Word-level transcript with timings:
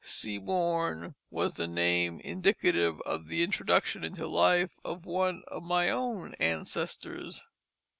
Seaborn 0.03 1.13
was 1.29 1.53
the 1.53 1.67
name 1.67 2.19
indicative 2.21 2.99
of 3.01 3.27
the 3.27 3.43
introduction 3.43 4.03
into 4.03 4.25
life 4.25 4.71
of 4.83 5.05
one 5.05 5.43
of 5.47 5.61
my 5.61 5.91
own 5.91 6.33
ancestors. 6.39 7.45